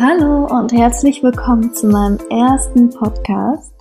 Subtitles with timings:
[0.00, 3.74] Hallo und herzlich willkommen zu meinem ersten Podcast.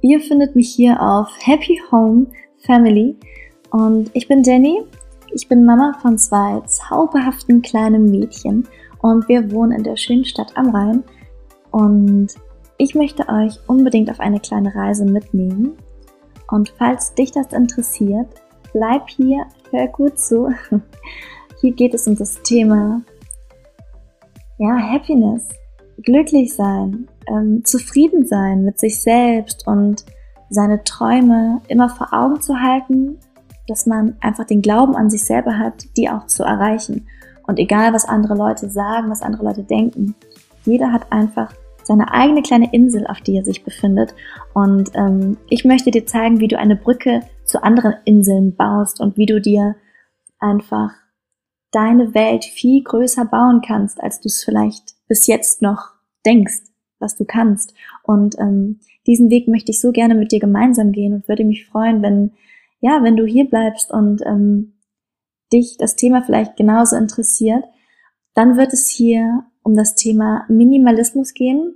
[0.00, 3.16] Ihr findet mich hier auf Happy Home Family
[3.72, 4.84] und ich bin Jenny.
[5.32, 8.68] Ich bin Mama von zwei zauberhaften kleinen Mädchen
[9.00, 11.02] und wir wohnen in der schönen Stadt am Rhein
[11.72, 12.28] und
[12.78, 15.76] ich möchte euch unbedingt auf eine kleine Reise mitnehmen.
[16.48, 18.28] Und falls dich das interessiert,
[18.72, 20.48] bleib hier, hör gut zu.
[21.60, 23.02] Hier geht es um das Thema
[24.58, 25.48] ja, Happiness,
[26.02, 30.04] glücklich sein, ähm, zufrieden sein mit sich selbst und
[30.48, 33.18] seine Träume immer vor Augen zu halten,
[33.68, 37.06] dass man einfach den Glauben an sich selber hat, die auch zu erreichen.
[37.46, 40.14] Und egal, was andere Leute sagen, was andere Leute denken,
[40.64, 44.14] jeder hat einfach seine eigene kleine Insel, auf die er sich befindet.
[44.54, 49.16] Und ähm, ich möchte dir zeigen, wie du eine Brücke zu anderen Inseln baust und
[49.16, 49.76] wie du dir
[50.40, 50.92] einfach
[51.76, 55.90] deine Welt viel größer bauen kannst, als du es vielleicht bis jetzt noch
[56.24, 56.62] denkst,
[56.98, 57.74] was du kannst.
[58.02, 61.66] Und ähm, diesen Weg möchte ich so gerne mit dir gemeinsam gehen und würde mich
[61.66, 62.32] freuen, wenn
[62.80, 64.74] ja, wenn du hier bleibst und ähm,
[65.52, 67.64] dich das Thema vielleicht genauso interessiert,
[68.34, 71.74] dann wird es hier um das Thema Minimalismus gehen.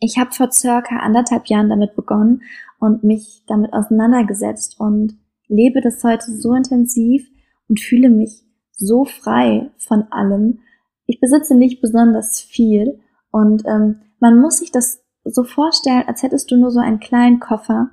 [0.00, 2.42] Ich habe vor circa anderthalb Jahren damit begonnen
[2.78, 5.16] und mich damit auseinandergesetzt und
[5.48, 7.28] lebe das heute so intensiv
[7.68, 8.44] und fühle mich
[8.76, 10.60] so frei von allem.
[11.06, 13.00] Ich besitze nicht besonders viel
[13.30, 17.40] und ähm, man muss sich das so vorstellen, als hättest du nur so einen kleinen
[17.40, 17.90] Koffer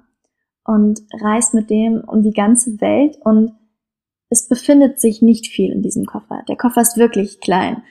[0.66, 3.54] und reist mit dem um die ganze Welt und
[4.30, 6.44] es befindet sich nicht viel in diesem Koffer.
[6.48, 7.84] Der Koffer ist wirklich klein.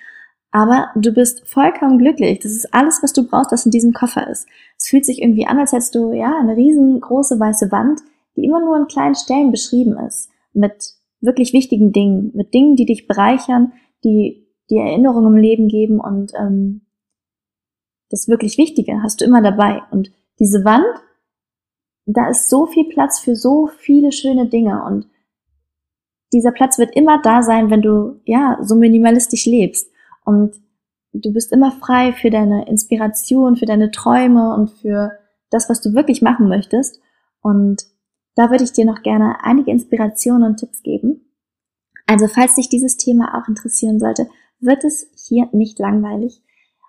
[0.52, 2.40] Aber du bist vollkommen glücklich.
[2.40, 4.48] Das ist alles, was du brauchst, was in diesem Koffer ist.
[4.76, 8.00] Es fühlt sich irgendwie an, als hättest du, ja, eine riesengroße weiße Wand,
[8.36, 10.28] die immer nur in kleinen Stellen beschrieben ist.
[10.52, 13.72] Mit wirklich wichtigen Dingen, mit Dingen, die dich bereichern,
[14.04, 16.82] die dir Erinnerungen im Leben geben und ähm,
[18.08, 19.82] das wirklich Wichtige hast du immer dabei.
[19.90, 20.86] Und diese Wand,
[22.06, 25.06] da ist so viel Platz für so viele schöne Dinge und
[26.32, 29.90] dieser Platz wird immer da sein, wenn du ja so minimalistisch lebst
[30.24, 30.54] und
[31.12, 35.12] du bist immer frei für deine Inspiration, für deine Träume und für
[35.50, 37.00] das, was du wirklich machen möchtest.
[37.42, 37.82] Und
[38.34, 41.32] da würde ich dir noch gerne einige Inspirationen und Tipps geben.
[42.06, 44.28] Also falls dich dieses Thema auch interessieren sollte,
[44.60, 46.42] wird es hier nicht langweilig.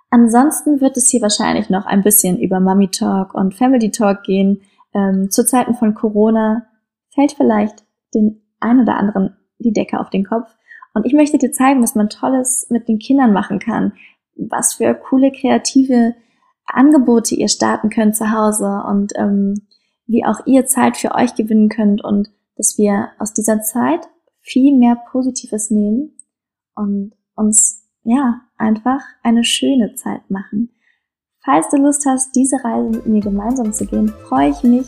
[0.09, 4.61] Ansonsten wird es hier wahrscheinlich noch ein bisschen über Mummy Talk und Family Talk gehen.
[4.93, 6.65] Ähm, zu Zeiten von Corona
[7.13, 10.49] fällt vielleicht den ein oder anderen die Decke auf den Kopf.
[10.93, 13.93] Und ich möchte dir zeigen, was man Tolles mit den Kindern machen kann,
[14.35, 16.15] was für coole kreative
[16.65, 19.67] Angebote ihr starten könnt zu Hause und ähm,
[20.07, 24.07] wie auch ihr Zeit für euch gewinnen könnt und dass wir aus dieser Zeit
[24.41, 26.17] viel mehr Positives nehmen
[26.75, 30.69] und uns ja einfach eine schöne Zeit machen.
[31.43, 34.87] Falls du Lust hast, diese Reise mit mir gemeinsam zu gehen, freue ich mich,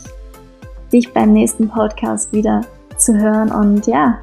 [0.92, 2.62] dich beim nächsten Podcast wieder
[2.98, 4.20] zu hören und ja,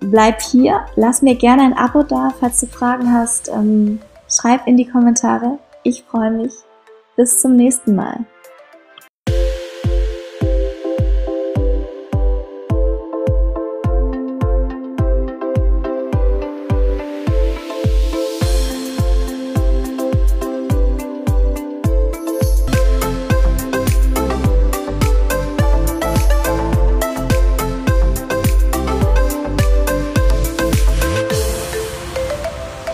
[0.00, 4.76] bleib hier, lass mir gerne ein Abo da, falls du Fragen hast, ähm, schreib in
[4.76, 5.58] die Kommentare.
[5.82, 6.52] Ich freue mich.
[7.16, 8.24] Bis zum nächsten Mal.